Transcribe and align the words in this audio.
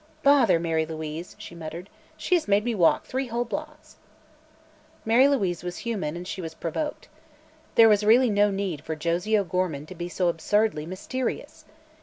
"Bother 0.23 0.59
Mary 0.59 0.83
Louise!" 0.83 1.35
she 1.37 1.53
muttered, 1.53 1.87
"she 2.17 2.33
has 2.33 2.47
made 2.47 2.63
me 2.63 2.73
walk 2.73 3.05
three 3.05 3.27
whole 3.27 3.45
blocks." 3.45 3.97
Mary 5.05 5.27
Louise 5.27 5.61
was 5.63 5.77
human 5.77 6.15
and 6.17 6.27
she 6.27 6.41
was 6.41 6.55
provoked. 6.55 7.07
There 7.75 7.87
was 7.87 8.03
really 8.03 8.31
no 8.31 8.49
need 8.49 8.81
for 8.83 8.95
Josie 8.95 9.37
O'Gorman 9.37 9.85
to 9.85 9.93
be 9.93 10.09
so 10.09 10.27
absurdly 10.27 10.87
mysterious. 10.87 11.65